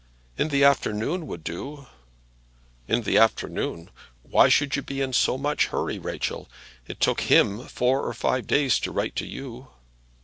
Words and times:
"In 0.35 0.47
the 0.47 0.63
afternoon 0.63 1.27
would 1.27 1.43
do." 1.43 1.85
"In 2.87 3.03
the 3.03 3.19
afternoon! 3.19 3.91
Why 4.23 4.49
should 4.49 4.75
you 4.75 4.81
be 4.81 4.99
in 4.99 5.13
so 5.13 5.37
much 5.37 5.67
hurry, 5.67 5.99
Rachel? 5.99 6.49
It 6.87 6.99
took 6.99 7.21
him 7.21 7.67
four 7.67 8.01
or 8.03 8.13
five 8.15 8.47
days 8.47 8.79
to 8.79 8.91
write 8.91 9.15
to 9.17 9.27
you." 9.27 9.67